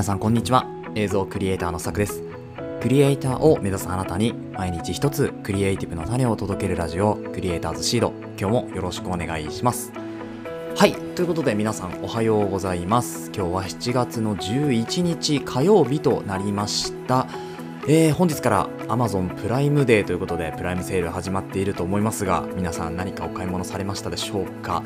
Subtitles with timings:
[0.00, 0.64] 皆さんこんにちは。
[0.94, 2.22] 映像クリエイターのさくです。
[2.80, 8.14] クリエイターを目指すあなたに毎日一つクリエイティブの種を届けるラジオクリエイターズシード。
[8.40, 9.92] 今日もよろしくお願いします。
[10.74, 10.94] はい。
[10.94, 13.30] ということで皆さんおはようございます。
[13.34, 17.26] 今日は7月の11日火曜日となりました。
[17.88, 24.84] えー、本日から Amazon プライムデーということでプライムセール始まっていると思いますが皆さん何かお買い物されましたでしょうか？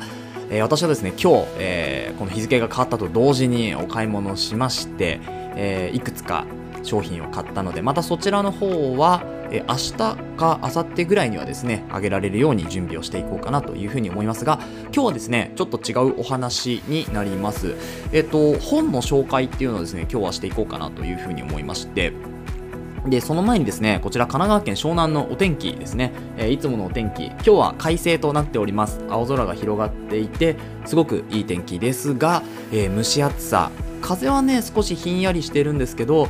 [0.49, 5.19] えー、私はですね今日、えー、この日付が変わったと同時にお買い物しまして、
[5.55, 6.45] え、いくつか
[6.83, 14.59] 商品を買ったのでまたそちらの方は、え明日か明後日ぐらいにはですねあげられるように準備をしていこうかなというふうに思いますが
[14.93, 17.75] 今日はですねちょっと違うお話になります。
[18.13, 22.13] えっ、と本の紹介っていうのをですね今日はしていこうかなというふうに思いまして
[23.07, 28.99] で、その前にですね、こちら神奈川県湘南のお天気ですね、えー、いつものお天気、今日は快晴となっております。
[29.09, 36.27] 青空が広がっていて、すごくいい天気ですが、えー、蒸し暑さ、風はね、少しひんやりしてるんですけど、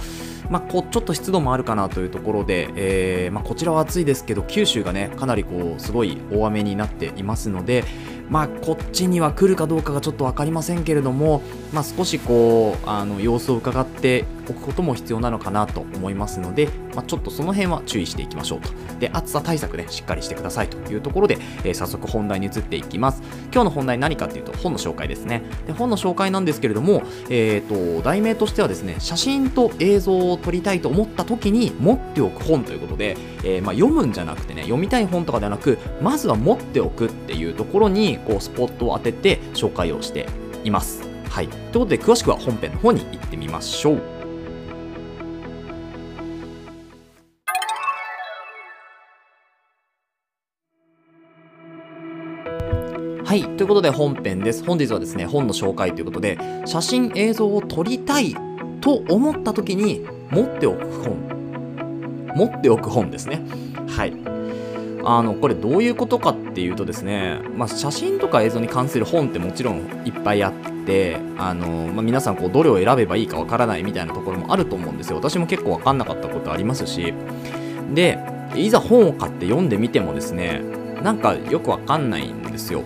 [0.50, 7.84] まあ、こちょっと湿度もあるかなというところで、えー、まあ、こちらは暑いですけど九州がねかなりこうすごい大雨になっていますので、
[8.30, 11.42] まあ、こっちには来るかどうかがちょっと分かりませんけれども、
[11.74, 23.22] まあ、少しこうあの様子を伺っておくことも必要なのかなと思いますので、まあ、ちょっとその辺は注意していきましょうとで暑さ対策ねしっかりしてくださいというところで、えー、早速本題に移っていきます
[23.52, 40.28] 今日の本題何かっていうと本の紹介ですねで本の紹介なんですけれども、えーと、題名としてはですね写真と映像を撮りたいと思った時に持っておく本ということで、えー、まあ、読むんじゃなくてね読みたい本とかではなくまずは持っておくっていうところにこうスポットを当てて紹介をして
[40.64, 41.50] いますはい。
[41.50, 44.15] ということで、詳しくは本編の方に行ってみましょう。
[53.26, 53.42] はい。
[53.42, 54.64] ということで本編です。
[54.64, 56.38] 本日はですね、本の紹介ということで、
[56.68, 58.36] 写真、映像を撮りたい
[58.82, 61.18] と思った時に持っておく本。
[62.36, 63.42] 持っておく本ですね。
[63.88, 64.14] はい。
[65.04, 70.54] あの、これどういうことかっていうとですね、まあ、写真とか映像に関する本ってもちろんいっぱいあっ
[70.86, 75.16] て、あの、まあ、皆さんこう、どれを選べばいいかわからないみたいなところもあると思うんですよ。
[75.16, 77.12] 私も結構わかんなかったことありますし。
[77.96, 78.20] で、
[78.56, 80.62] いざ本を買って読んでみてもですね、
[81.02, 82.84] なんかよくわかんないんですよ。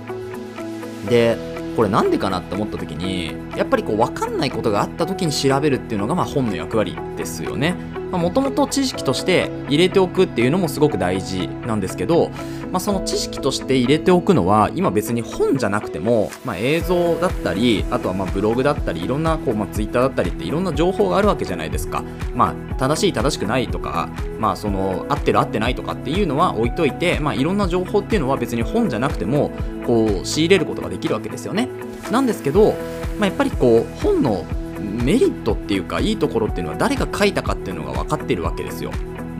[1.07, 1.37] で
[1.75, 7.75] これなんでかなって思った時にやっぱりこう分かんないことがあった時に調べるっていうのがまあ本の役割ですよね。
[8.17, 12.29] もともと知識として入れておくっていうのもすごく大事なんですけど、
[12.71, 22.03] まあ、その知識として入れておくのは今別に本じゃなくても、まあ、映像だったりあとはまブログだったりいろんなこう、まあ、ツイッターだったりっていろんな情報があるわけじゃないですか、
[22.33, 24.09] まあ、正しい正しくないとか、
[24.39, 29.51] まあ、その合ってる合ってないとかっていうのは置いといて、まあ、いろんな情報っていうのは別に本じゃなくても
[29.85, 31.69] こう仕入れることができるわけですよね。
[32.11, 32.73] なんですけど、
[33.19, 34.45] まあ、やっぱりこう本の
[34.79, 38.91] メリットっていうかいいところっていうのは誰が書いたかっていうのが分かってるわけですよ。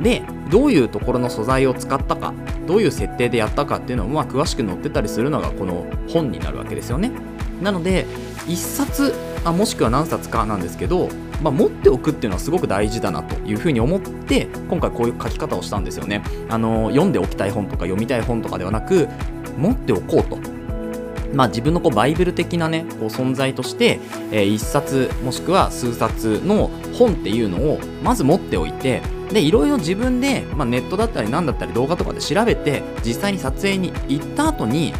[0.01, 2.33] でどういうところの素材を使ったか
[2.65, 7.11] どういう設定でやったかっていうのもまあ詳しく載ってたりするのがこの本になるわけですよね。
[7.61, 8.05] なので
[8.47, 9.13] 1冊
[9.43, 11.09] あもしくは何冊かなんですけど、
[11.41, 16.23] まあ、持っておくっていうのはすごく大事だなというふうに思って今回こういう書き方をしたんですよね。
[16.49, 19.07] あの読んでおきたい本とか読みたい本とかではなく
[19.57, 20.37] 持っておこうと。
[21.33, 23.99] まあ、自分のこうバイブル的なねこう存在として、
[24.31, 29.01] えー、1冊もしくは数冊の本っていうのをまず持っておいて
[29.31, 34.93] でいろいろ自分で、まあ、ネットだったり何だったり動画とかで調べて実際に撮影に行った後に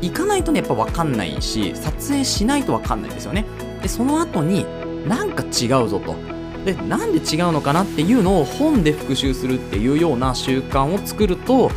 [0.00, 3.44] 行かないとねやっぱ分かんないし撮影しないと分かんないんですよね。
[3.82, 4.66] でその後に
[5.08, 6.14] なんか違うぞと。
[6.64, 11.70] でなんで違うのかなっていうのを本で復習するっていうような習慣を作ると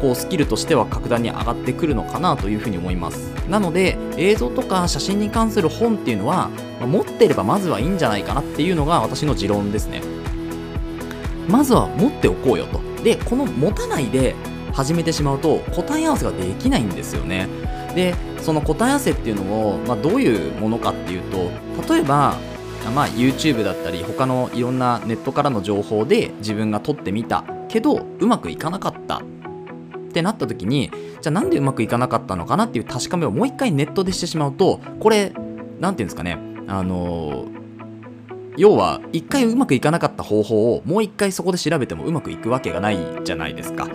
[0.00, 3.32] こうスキルとしては格段に上がってくるのかなというふうに思います。
[3.48, 6.50] なので映像とか写真に関する本っていうのは、
[6.80, 10.02] 持ってればまずはいいんじゃないかなっていうのが私の持論ですね。
[11.48, 12.80] まずは持っておこうよと。
[13.02, 14.34] でこの持たないで
[14.72, 17.48] 始めてしまうと答え合わせができないんですよね。
[17.94, 22.36] でその答え合わせっていうのを、まあ、どういうものかっていうと例えば
[22.94, 29.22] まあ、YouTube だったり他のいろんなネットからの情報で自分が撮ってみたけどうまくいかなかった。
[30.10, 30.90] ってなった時に
[31.20, 35.40] じゃあなんでうまくいかなかったのかなっていう確かめをもう一回ネットでしてしまうとこれ何て
[35.80, 36.36] 言うんですかね
[36.66, 37.46] あの
[38.56, 43.88] 要は一回うまくいかなかった方法をもう一回そこで調べてもうまくいくわけがないじゃないですか。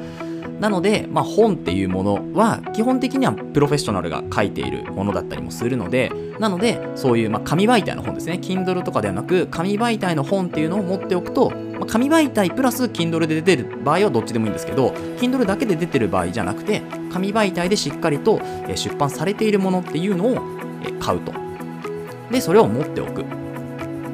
[0.60, 6.10] なので、まあ、本っていうものは基本的にはプロフェッショナルが書いているものだったりもするので
[6.40, 14.90] なのでそういうま紙媒体の本ですね Kindle とかではなく紙媒体の本っていうのを持っておくと、まあ、紙媒体プラス Kindle で出てる場合はどっちでもいいんですけど
[15.20, 16.82] Kindle だけで出てる場合じゃなくて
[17.12, 18.40] 紙媒体でしっかりと
[18.76, 20.38] 出版されているものっていうのを
[21.00, 21.34] 買うと。
[22.32, 23.24] でそれを持っておく。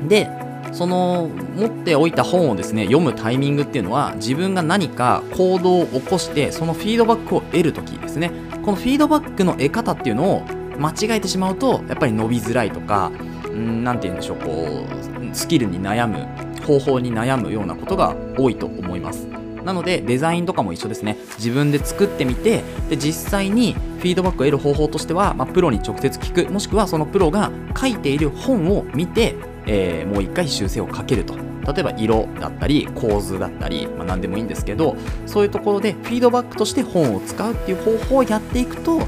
[0.08, 0.30] で
[0.72, 8.32] その持っておいた本をですね読むタイミングっていうのは自分が何か行動を起こしてそのフィードバックを得る時ですね。
[8.64, 10.46] このフィードバックの得方っていうのを
[10.80, 13.12] 間違えてしまうとやっぱり伸びづらいとか
[13.54, 16.28] 何て言うんでしょうこうスキルに悩む
[16.62, 19.28] 方法に悩むようなことが多いと思います。
[19.66, 21.18] なのでデザインとかも一緒ですね。
[21.38, 26.52] 自分で作ってみてで実際にフィードバックを得る方法としては、まあ、プロに直接聞く。
[26.52, 29.36] もしくはそのプロが書いている本を見て、
[29.68, 31.36] えー、もう一回修正をかけると。
[31.62, 34.96] 例えば色だったり構図だったり、まあ、何でもいいんですけど
[35.28, 39.02] そういうところでフィードバックとして本を使うっていう方法をやっていくと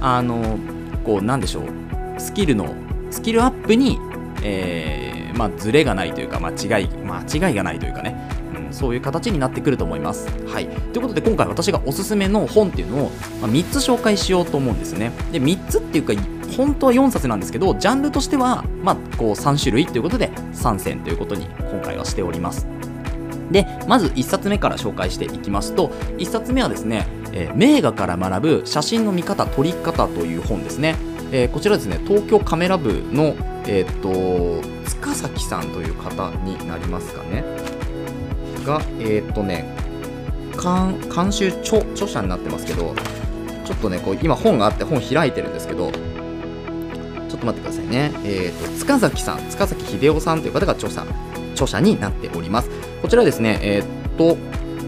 [0.00, 0.56] あの
[1.04, 1.64] こうなんでしょう。
[2.18, 2.74] スキルの
[3.10, 3.98] スキルアップに、
[4.42, 8.16] えー、まあ、ズレがないというか間違い間違いがないというかね
[8.56, 10.28] うんそういう形になってくると思います。
[10.46, 13.10] はい、ということで今回私がおすすめの本っていうのを、
[13.40, 15.12] まあ、3つ紹介しようと思うんですね。
[15.32, 16.14] で3つっていうか
[16.56, 22.66] 本当は4冊なんですけどジャンルとしては、まあ、こう3種類ということで3選ということに今回はしております。
[23.50, 30.96] でまず1冊目から紹介していきますと1冊目はですね、えー、名画から学ぶ写真の見方撮り方という本ですね、
[31.30, 33.36] えー、こちらですね東京カメラ部の
[33.68, 37.44] えー、っと塚崎さんという方になりますかね
[38.64, 39.64] が、えー、っとね、
[40.52, 42.94] 監修著著者になってますけど、
[43.64, 48.12] ちょっとね、こう今本があって本開いてるんですけど、ちょっと待ってくださいね。
[48.24, 51.04] えっ、と、塚崎さん、塚崎秀夫さんという方が著者、
[51.52, 52.70] 著者になっております。
[53.02, 54.36] こちらですね、えっ、と、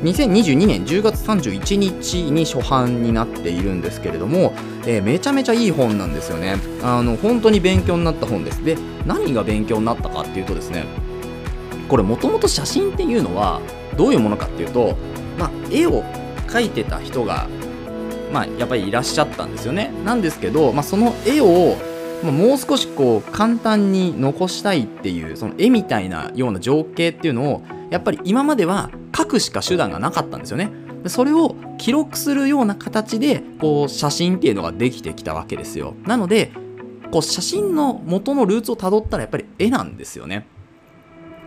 [0.02, 4.52] 2022年10月31日に初版になっているんですけれども、
[4.86, 6.56] えー、めちゃめちゃいい本なんですよね。
[6.82, 8.64] あの本当に勉強になった本です。
[8.64, 10.84] で、何が勉強になったかっていうとですね、
[11.88, 13.60] これもともと写真っていうのは
[13.96, 14.96] どういうものかっていうと、
[15.38, 16.04] まあ、絵を
[16.46, 17.48] 描いてた人が、
[18.32, 19.90] まあ、やっぱりいらっしゃったんですよね。
[20.04, 21.76] なんですけど、まあ、その絵を、
[22.22, 28.90] もう少しこう簡単に残したいっていうその絵みたいなような情景っていうのをやっぱり今までは
[29.28, 30.70] くしか手段がなかったんですよね。
[31.06, 35.94] それを記録するような形でこう写真っていうのができてきたわけですよ。
[36.04, 36.50] なので
[37.12, 40.46] こう写真の元のルーツをたどったらやっぱり絵なんですよね。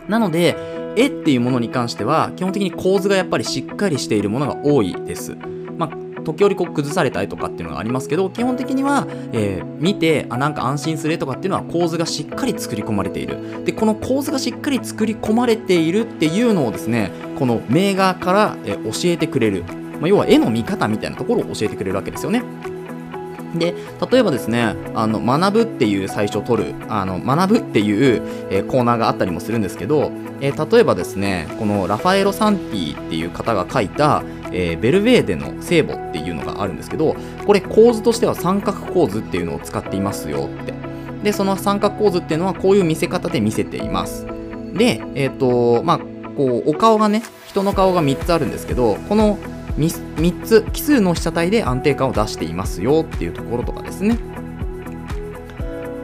[0.08, 0.56] なので、
[0.96, 5.38] 絵っていうものに関しては、基本的に構図がやっぱりしっかりしているものが多いです。
[5.78, 5.90] まあ、
[6.24, 13.64] 時折こう崩されたりとかっていうのがありますけど、基本的には、えー、見て、あ、なんか安心するとかっていうのは構図がしっかり作り込まれている。
[13.66, 19.64] で、この構図がしっかり作り込まれているっていうのをですね、この名画から、え、教えてくれる。
[20.00, 22.44] まあ、要は絵の見方みたいなところを教えてくれるわけですよね。
[23.56, 23.76] で
[24.12, 37.16] 例えばですねあの学ぶっていう最初取るあの学ぶっていう、えー、コーナーがあったりもするんですけど、えー、例えばですねこのラファエロ・サンティっていう方が書いた、えー、ベルヴェーデの聖母っていうのがあるんですけど
[37.46, 40.74] これ構図としては三角構図っていうのを使っていますよって。
[41.24, 44.26] でその三角構図っていうのはこういう見せ方で見せています。
[44.74, 46.00] でえっ、とまあ
[46.36, 49.38] こうお顔がね人の顔が3つあるんですけどこの
[49.78, 54.18] 3, つ奇数の被写体で安定感を出していますよっていうところとかですね。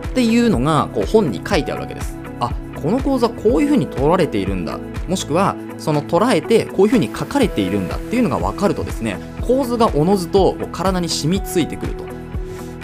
[0.09, 2.17] っていうのがこう本に書いてあるわけです。
[2.39, 4.79] あこの講座こういうふうに取られているんだ。
[5.07, 12.16] もしくはその捉えてこういうふうに書かれているんだっていうのが分かるとですね構図がおのずと体に染みついてくると。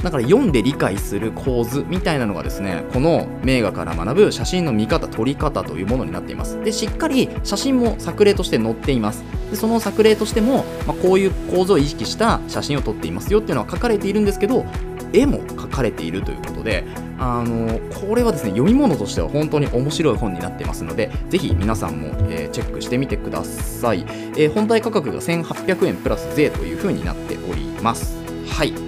[0.04, 6.62] だから読んで理解する構図みたいなのがですねこの名画から学ぶ写真の見方撮り方というものになっています。
[6.64, 9.24] でしっかり写真も作例として載っています。
[9.50, 14.66] でその作例としても、まあ、こういう構図を意識した写真を撮っていますよっていうのは書かれているんですけど
[15.14, 16.84] 絵も描かれているということで
[17.20, 28.18] あのこれはですね読み物としては本当に面白い本になっていますのでぜひ皆さんも、えー、チェックしてみてください、えー、本体価格が1800円プラス税というふうになっております。
[28.50, 28.83] はい。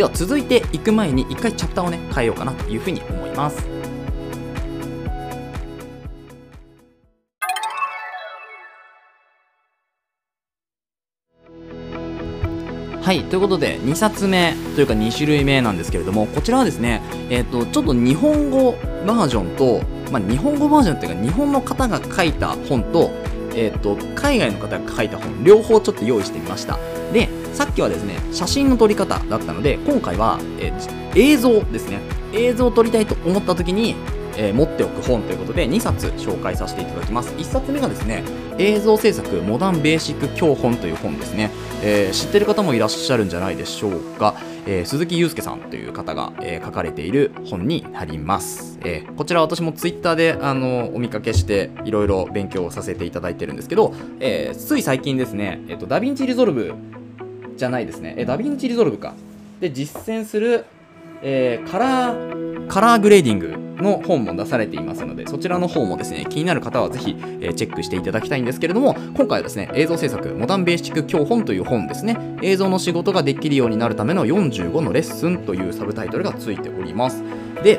[0.00, 3.68] では続いていく前に一回チャプターをね変えようかなというふうに思います。
[13.02, 18.72] はいということで2冊目というか2種類目なんですけれどもこちらはですねえっ、ー、とちょっと日本語
[19.06, 23.10] バージョンとまあ、日本語バージョンっていうか日本の方が書いた本と,、
[23.54, 26.78] えーと海外の方が書いた本両方ちょっと用意してみました。
[27.12, 32.00] でさっきはですね写真の撮り方だったので今回は、えー、映像ですね。
[32.32, 33.96] 映像を撮りたいと思った時に、
[34.36, 37.34] えー、持っておく本ということで2冊紹介させていただきます。
[37.34, 38.22] 1冊目がですね
[38.60, 41.50] 映像制作モダンベーシック教本という本ですね、
[41.82, 44.34] えー、知ってる方もいらっしゃるんじゃないでしょうか、
[44.66, 56.74] えー、鈴木祐介さんという方が、えー、書かれている本になります、えー、こちら私もツイッターであのお見かけしていろいろ勉強させていただいてるんですけど、えー、つい最近ですね、えーと、 DaVinci Resolve
[57.60, 58.14] じゃないですね。
[58.18, 59.14] え、 DaVinci Resolveか。
[59.60, 60.64] で、実践する
[61.22, 77.22] えー、カラー、カラーグレーディングの本も出されていますので、そちらの方もですね、気になる方はぜひ、えー、チェックしていただきたいんですけれども、今回はですね、映像制作、モダンベーシック教本という本ですね、映像の仕事ができるようになるための45のレッスンというサブタイトルがついております。
[77.62, 77.78] で、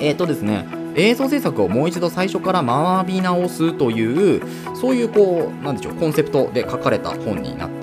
[0.00, 4.42] えっ、ー、とですね、映像制作をもう一度最初から学び直すという
[4.74, 7.79] そういうこうなんでしょうコンセプトで書かれた本になって、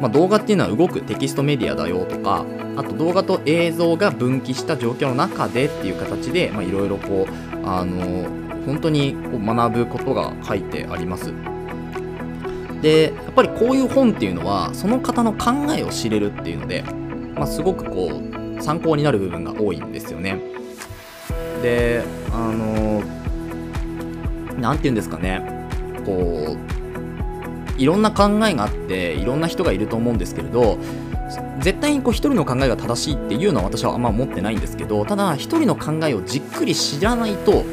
[0.00, 2.44] まあ、動画っていうのは動くテキストメディアだよとか
[2.76, 8.28] あと動画と映像が分岐した状況の中でっていう形でいろいろこうあの
[8.66, 11.32] 本当にこう学ぶことが書いてあります。
[12.82, 16.82] でやっぱりこういう本っていうのはその方の考えを知れるっていうので、
[17.34, 18.10] まあ、すごくこ
[18.58, 20.38] う参考になる部分が多いんですよね。
[21.62, 23.02] であの
[24.58, 25.42] 何て言うんですかね。
[26.04, 26.75] こう
[27.78, 30.78] いろんな考えがあっていろんな人がいると思うんですけれど
[31.60, 37.64] 絶対にこう一人の考えが正しいっていうのは私はあんま思ってないんですけどただ一人の考えをじっくり知らないと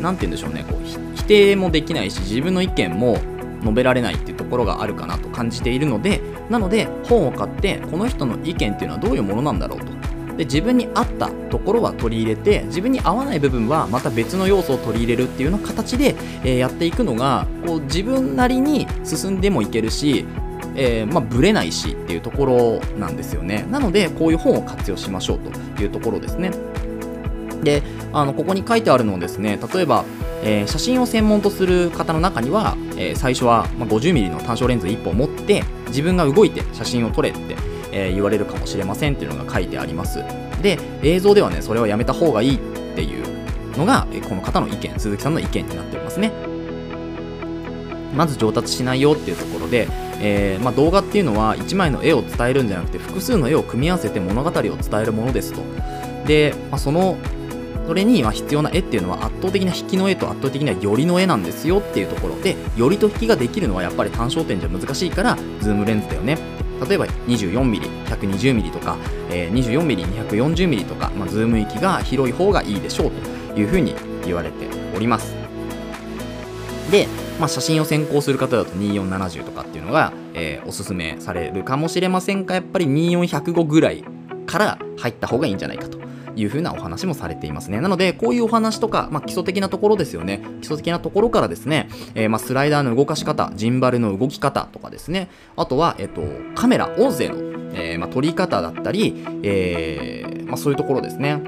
[0.00, 3.18] 何て言うんでしょうねこう否定もできないし自分の意見も
[3.62, 9.95] 述べられないっていうところがあるかなと感じているのでなので本を買ってこの人の意見っていうのはどういうものなんだろうと
[10.36, 16.14] で自分に合ったところは取り入れて自分に合わない部分はまた別の要素を取り入れるっていうような形で、
[16.44, 20.26] えー、やっていくのがこう自分なりに進んでもいけるし
[20.78, 23.66] えー、まあ、ブレないしっていうところなんですよね。
[23.70, 26.50] なので、こういう本を活用しましょうというところですね。
[27.62, 30.04] で、あのここに書いてあるのをですね、例えば、
[30.42, 37.56] えー、写真を専門とする方の中には、えー、最初は、ま 50mm の単焦レンズ1本持って自分が動いて写真を撮れって
[37.96, 40.22] えー、言われるかもしれませんっていうのが書いてあります。
[40.60, 42.58] で映像ではねそれはやめた方がいいっ
[42.94, 43.24] ていう
[43.78, 46.30] のが、えこの方の意見鈴木さんの意見になっておりますね。
[48.14, 49.88] まず上達しないよっていうところで、
[50.20, 54.72] えー、まあ、動画っていうのは1枚の絵を伝えるんじゃなくて複数の絵を組み合わせて物語を伝
[55.02, 55.60] えるものですと。
[56.26, 57.18] で、まあ、その
[57.86, 66.55] それには必要な絵っていうのは圧倒的な引きの絵と圧倒的な寄りの絵なんですよっていうところで寄りと引きができるのはやっぱり単焦点じゃ難しいからズームレンズだよね。
[66.84, 68.96] 例えば 24mm、120mm とか、
[69.30, 73.10] えー、24mm、240mm とか、まあ、ズーム域が広い方がいいでしょう
[73.54, 75.34] というふうに言われております。
[76.90, 77.08] で、
[77.40, 84.04] まあ、写真を先行する方だと2470とかっていうのが、えー、おすすめされるかもしれませんが、やっぱり24105ぐらい
[84.46, 86.05] から入った方がいいんじゃないかと
[86.36, 87.80] いうふうなお話もされていますね。
[87.80, 90.42] なので、こういうお話とか、まあ、基礎的なところですよね。
[90.60, 96.22] 基礎的なところからですね、えー、まあ、スライダーの動かし方、ジンバルの動き方とかですね、あとは、えっと、
[96.54, 97.36] カメラ、音声の、
[97.74, 101.42] えー、まあ、撮り方だったり、えー、まあ、そういうところですね。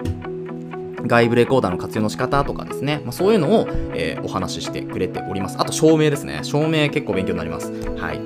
[1.06, 5.56] 外部レコーダーの活用の仕方とかですね、まあ、そういうのを、えー、お話ししてくれております。
[5.58, 6.40] あと照明ですね。
[6.42, 7.72] 照明結構勉強になります。
[7.96, 8.20] はい。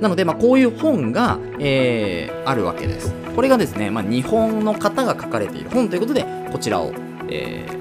[0.00, 3.14] なので、まあ、こういう本が、えー、あるわけです。
[3.34, 6.92] これがですね、まあ、日本の方が書かれている本ということで、こちらを、
[7.28, 7.80] えー、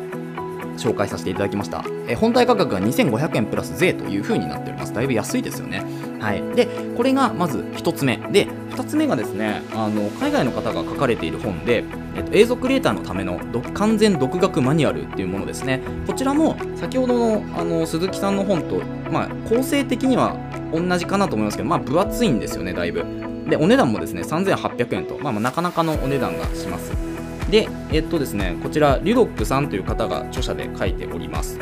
[0.77, 1.83] 紹介させていただきました。
[2.07, 4.93] えー、本体価格が2500円プラス税という風になっております。
[4.93, 5.83] だいぶ安いですよね。
[6.19, 6.43] はい。
[6.55, 8.17] で、これがまず1つ目。
[8.31, 11.83] で、2つ目がですね、あの海外の方が書かれている本で、
[12.15, 13.39] えっと、映像クリエイターのための
[13.73, 15.81] 完全独学マニュアルっていうものですね。
[16.07, 20.35] こちらも先ほどのあの鈴木さんの本と、まあ、構成的には
[20.71, 23.05] 同じかなと思いますけど、まあ、分厚いんですよね、だいぶ。
[23.49, 26.91] で、お値段もですね、3800円と、まあ、まあなかなかのお値段がします。
[27.49, 31.59] で、えっとですね、こちら、リュドックさんという方が著者で書いております。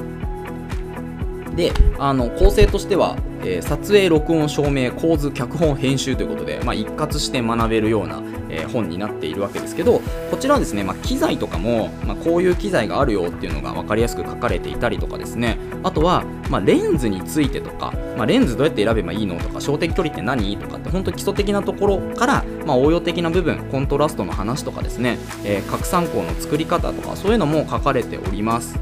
[1.56, 8.22] で、あの構成としては、えー、撮影、録音、照明、構図、脚本、編集ということで、まあ、一括して学べるような、
[8.58, 28.80] えー、本になっているわけですけど、こちらはですね、まあ、機材とかも、まあ、こういう機材があるよっていうのが分かりやすく書かれていたりとかですね、あとは、まあ、レンズについてとか、ま、レンズどうやって選べばいいのとか、焦点距離って何とかって、本当基礎的なところから、ま、応用的な部分、コントラストの話とかですね、えー、拡散光の作り方とか、そういうのも書かれております。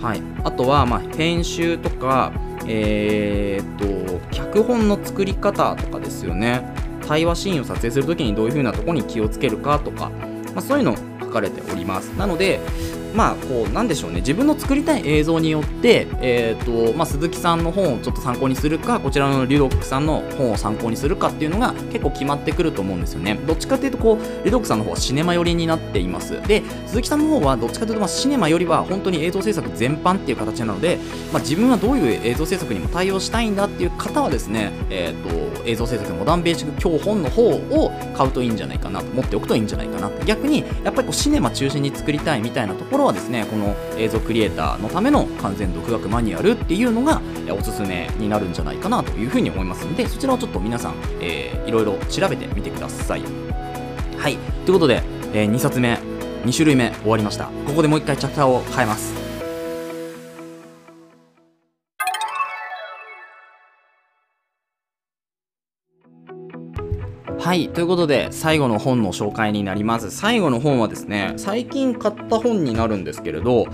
[0.00, 2.32] はい、あとは、ま、編集とか、
[2.66, 6.81] えー、っと脚本の作り方とかですよね。
[7.06, 10.10] 対話シーンを撮影するときにどういうふうなところに気をつけるかとか、
[10.54, 12.08] まあ、そういうの書かれております。
[12.16, 12.60] なので
[13.14, 14.20] まあこうなんでしょうね。
[14.20, 23.38] 自分の作りたい映像によって、えーとまあ、鈴木さんの本をちょっと参考にするかこちらのリュドックさんの本を参考にするかっていうのが結構決まってくると思うんですよね。
[23.46, 26.40] どっちかっていうとこうリュドックさんの方はシネマ寄りになっています。
[26.46, 30.98] で鈴木さんの方はどっちかというとまあシネマよりは本当に映像制作全般っていう形なので、
[31.32, 53.22] まあ、自分はどういう映像制作にも対応したいんだっていう方はですね、えーと、映像制作モダンベーシック教本の方を買うといいんじゃないかなと持っておくといいんじゃないかな逆にやっぱりこうシネマ中心に作りたいみたいなところはですねこの映像クリエイターのための完全独学マニュアルっていうのがおすすめになるんじゃないかなというふうに思いますのでそちらをちょっと皆さん、えー、いろいろ調べてみてください。
[54.18, 54.36] はい。
[54.64, 55.02] ということで
[55.34, 55.94] えー、2冊目
[56.44, 57.46] 2種類目終わりました。
[57.66, 59.21] ここでもう一回チャプターを変えます。
[67.42, 70.12] はいということで最後の本の紹介になります。
[70.12, 73.66] 最後の本はですね最近買った本になるんですけれど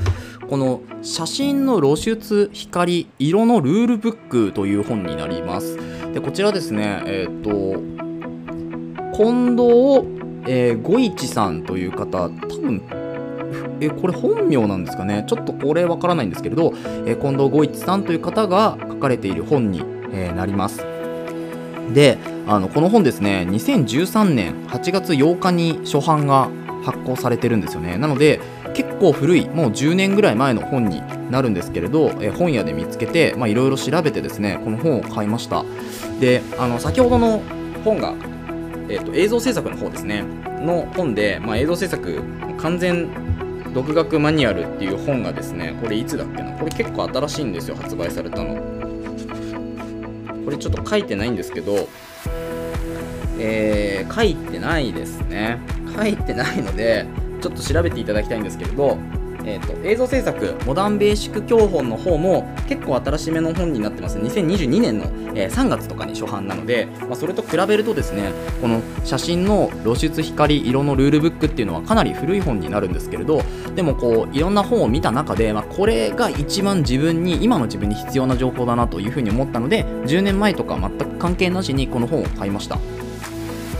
[0.49, 5.77] この写真の露出光色のルールブックという本になります。
[6.15, 7.51] でこちらですねえっ、と
[9.15, 10.09] 近藤、
[10.47, 12.83] えー、五一さんという方多分
[13.81, 15.27] えこれ本名なんですかね？
[15.29, 16.73] ちょっとこれわからないんですけれど、
[17.05, 20.98] え、近藤五一さんという方が書かれている本に、え、なります。
[21.93, 26.51] であのこの本ですね2013年8月8日に初版が
[26.85, 27.99] 発行されてるんですよね。
[27.99, 28.41] なので
[28.75, 35.65] 結構古いもう10年ぐらい前の本になるんですけれど、え本屋で見つけていろいろ調べてですねこの本を買いました。
[36.21, 37.43] であの先ほどの
[37.85, 38.15] 本が、
[38.89, 40.25] えーと、映像制作の方ですね。
[40.61, 42.23] の本で、まあ、映像制作
[42.59, 43.09] 完全
[43.75, 46.53] 独学マニュアルっていう本がですねこれいつだっけな？
[46.53, 48.78] これ結構新しいんですよ発売されたの。
[50.49, 51.87] これちょっと書いてないんですけど
[53.39, 55.61] えー、書いてないですね。
[55.95, 57.07] 書いてないので
[57.43, 58.97] ちょっと調べていただきたいんですけれど、
[59.45, 73.43] えーと、映像制作モダンベーシック教本の方も結構新しめの本になってます2022年の、えー、3月とかに初版なので、まあ、それと比べるとですねこの写真の露出光色のルールブックっていうのはかなり古い本になるんですけれど
[73.75, 82.79] でもこういろんな本を見た中で、まあ、これが一番自分に今の自分に必要な情報だなというふうに思ったので10年前とか全く関係なしにこの本を買いました。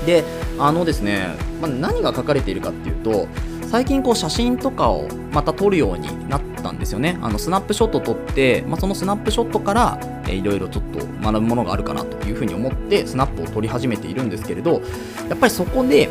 [0.07, 0.25] で
[0.59, 1.29] あのですね、
[1.61, 3.29] まあ、何が書かれているかっていうと
[3.71, 7.19] 最近こう写真とかをまた撮るようになったんですよね。
[7.21, 14.81] あのスナップショット撮って、まあ、そのスナップショットからいろいろちょっと学ぶものがあるかなというふうに思ってスナップを撮り始めているんですけれど
[15.29, 16.09] やっぱりそこで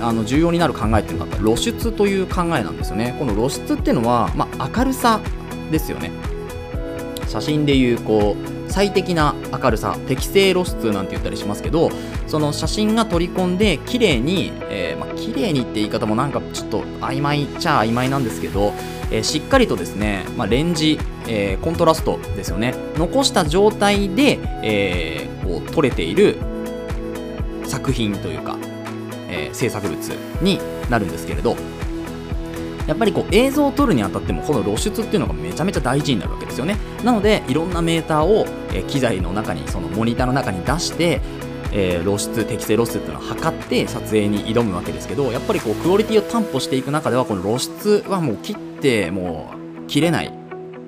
[0.00, 3.14] あの重要になる考えっていうのが露出という考えなんですよね。
[3.18, 5.20] この露出っていうのは、まあ、明るさ
[5.70, 6.10] ですよね。
[7.26, 11.90] 写真でいうこう最適な明るさ適正露出なんて言ったりしますけど
[12.26, 18.72] その写真が取り込んで綺麗に、えー、まあ、綺麗にって言い方もなんかちょっと曖昧っちゃ曖昧なんですけど、
[19.10, 22.74] えー、しっかりとですね、まあ、レンジ、えー、コントラストですよね。
[22.96, 26.36] 残した状態で、えこう撮れている
[27.64, 28.56] 作品というか、
[29.30, 29.96] え制作物
[30.42, 30.58] に
[30.90, 31.56] なるんですけれど
[32.88, 41.20] やっぱりこう映像を撮るにあたってもこの露出っていうのがめちゃめちゃ大事になるわけですよねなのでいろんなメーターを、え機材の中にそのモニターの中に出して
[41.70, 50.32] え、露出適正露出っていうのを測って撮影に挑むわけですけどやっぱりこうクオリティを担保していく中ではこの露出はもう切ってもう切れない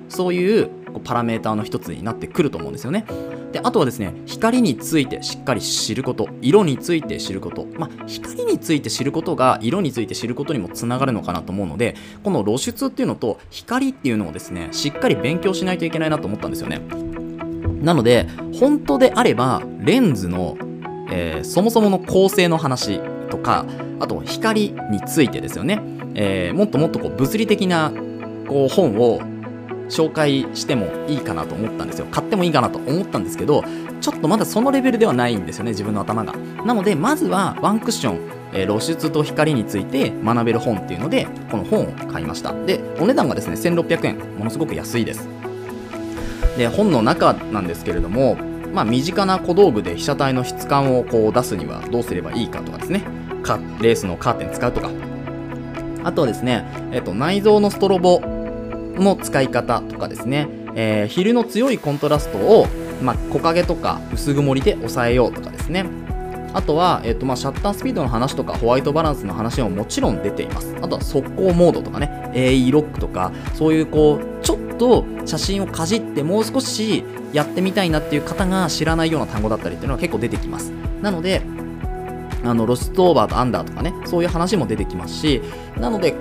[0.09, 0.69] そういう
[1.03, 3.05] パラメーターの一つになってくると思うんですよね。
[3.51, 7.67] であとはですね光についてしっかり知ること色について知ること。
[7.77, 16.81] まあ光について知ることが色について知ることにもつながるのかなと思うのでこの露出っていうのと光っていうのをですねしっかり勉強しないといけないなと思ったんですよね。
[17.81, 20.57] なので本当であればレンズの、
[21.09, 23.65] えー、そもそもの構成の話とか
[23.99, 25.81] あと光についてですよね、
[26.15, 27.91] えー、もっともっとこう物理的な
[28.47, 29.19] こう本を
[29.91, 32.07] 紹介してもいいかなと思ったんですよ。
[32.09, 33.63] 買ってもいいかなと思ったんですけど
[33.99, 36.33] ちょっとまだそのレベルではないんですよね自分の頭が。
[36.65, 42.53] なのでまずはワンクッションえ、露出と光について学べる本っていうのでこの本を買いました。
[42.65, 45.27] でお値段がですね1600円ものすごく安いです。
[46.57, 48.35] で本の中なんですけれども
[48.73, 53.03] まあ身近な小道具で被写体の質感をこう出すにはどうすればいいかとかですね。
[53.43, 54.89] かレースのカーテン使うとか。
[56.03, 58.21] あとはですね、えっと、内蔵のストロボ
[59.01, 62.67] の使い方とかですね、えー、昼の強いコントラストを、
[63.01, 65.85] まあ、木陰とか薄曇りで抑えようとかですね。
[66.53, 70.75] あとは、えっ、ー、とまあ、シャッタースピードの話とかホワイトバランスの話ももちろん出ています。
[70.81, 72.31] あとは速攻モードとかね。
[72.33, 80.71] AE ロックとかそういうこうちょっと写真をかじってもう少しやってみたいなっていう方が知らないような単語だったりっていうのは結構出てきます。
[81.01, 81.41] なので
[82.43, 85.41] あのロストオーバーとアンダーとかねそういう話も出てきますし
[85.77, 86.15] なので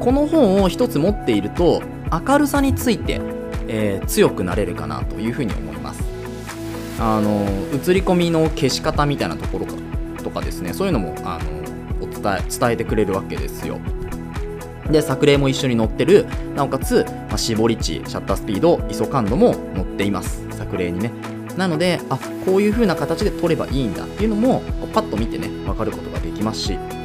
[0.00, 3.20] この本を一つ持っていると明るさについて、
[3.68, 6.02] えー、強くなれるかなというふうに思います。
[6.98, 9.66] あの映り込みの消し方みたいなところ
[10.22, 13.78] とかですねそういうのもあのお伝え伝えてくれるわけですよ。
[14.90, 20.46] で作例も一緒に載ってるなおかつ、まあ、絞り値シャッタースピード ISO 感度も載っています。
[20.50, 21.10] 作例にね。
[21.56, 26.95] なのであこういう風な形で撮ればいいんだっていうのもパッと見てね分かることができますし。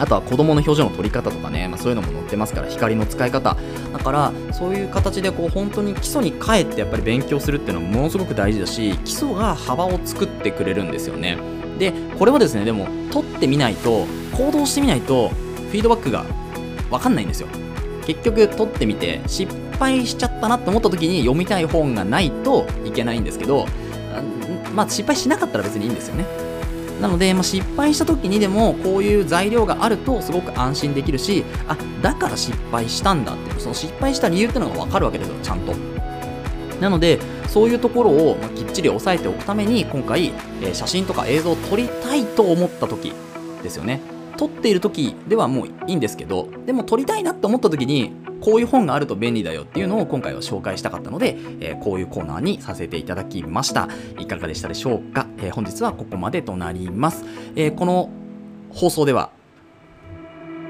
[0.00, 3.56] あとは子供の表情の撮り方とかね、まあ、そういうのも載ってますから光の使い方。
[3.92, 11.38] だからそういう形でこう本当に基礎に帰ってやっぱり勉強するっていうのはものすごく大事だし基礎が幅を作ってくれるんですよね。
[11.78, 16.24] でこれはですねでも撮ってみないと行動してみないとフィードバックが
[16.90, 17.48] 分かんないんですよ。
[18.06, 23.66] 結局撮ってみて失敗しちゃったなって思った時に読みたい本がないといけないんですけど
[24.74, 26.24] まあ失敗しなかったら別にいいんですよね。
[27.00, 35.74] なので、まあ、失敗した時にでもこういう材料があるとすごく安心できるしあだから失敗したんだっていうその失敗した理由っていうのが分かるわけですよちゃんと。
[36.80, 40.32] なのでそういうところをきっちり押さえておくために今回、
[40.62, 43.12] えー、写真とか映像を撮りたいと思った時
[43.62, 44.00] ですよね。
[44.36, 53.88] 撮っている時ではもういいんですけどでも撮りたいなと思った時にこういう本があると便利だよっていうのを今回は紹介したかったので、えー、こういうコーナーにさせていただきました。
[54.18, 58.10] いかがでしたでしょうか、えー、本日はここまでとなります、えー、この
[58.70, 59.30] 放送では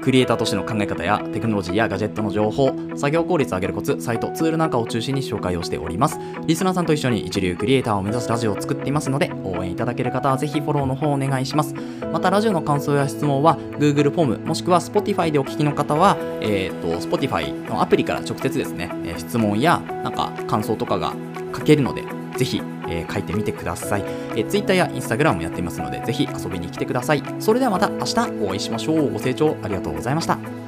[0.01, 6.17] クリエイターとしての考え方やテクノロジーやガジェットの情報、作業効率を上げるコツ、サイト、ツールなんかを中心に紹介をしております。
[6.47, 11.75] リスナーさんと一緒に一流クリエイターを目指すラジオを作っていますので、応援いただける方はぜひフォローの方お願いします。
[12.11, 21.13] また、ラジオの感想や質問は Google フォーム、もしくは Spotify でお聞きの方は、えっ、ー、と、Spotify のアプリから直接ですね、え質問やなんか感想とかが
[21.55, 24.03] 書けるので、ぜひえー、書いてみてください、
[24.35, 27.23] えー、Twitter や Instagram もやっていますので、ぜひ遊びに来てください。
[27.39, 29.13] それではまた明日お会いしましょう。
[29.13, 30.60] ご清聴ありがとうございました。